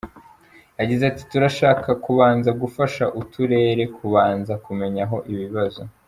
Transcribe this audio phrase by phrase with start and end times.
[0.79, 5.81] Yagize ati “Turashaka kubanza gufasha uturere kubanza kumenya aho ibibazo.